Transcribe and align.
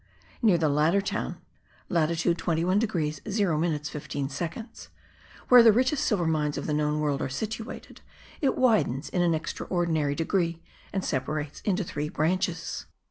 Near 0.41 0.57
the 0.57 0.67
latter 0.67 0.99
town 0.99 1.37
(latitude 1.87 2.39
21 2.39 2.79
degrees 2.79 3.21
0 3.29 3.59
minutes 3.59 3.87
15 3.87 4.29
seconds) 4.29 4.89
where 5.49 5.61
the 5.61 5.71
richest 5.71 6.05
silver 6.05 6.25
mines 6.25 6.57
of 6.57 6.65
the 6.65 6.73
known 6.73 6.99
world 7.01 7.21
are 7.21 7.29
situated, 7.29 8.01
it 8.41 8.57
widens 8.57 9.09
in 9.09 9.21
an 9.21 9.35
extraordinary 9.35 10.15
degree 10.15 10.59
and 10.91 11.05
separates 11.05 11.61
into 11.61 11.83
three 11.83 12.09
branches. 12.09 12.87